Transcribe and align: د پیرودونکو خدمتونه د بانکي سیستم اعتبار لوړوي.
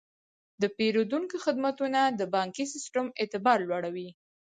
د 0.61 0.63
پیرودونکو 0.77 1.35
خدمتونه 1.45 1.99
د 2.19 2.21
بانکي 2.35 2.65
سیستم 2.73 3.05
اعتبار 3.21 3.57
لوړوي. 3.69 4.09